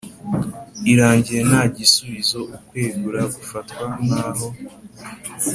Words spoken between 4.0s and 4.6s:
nk aho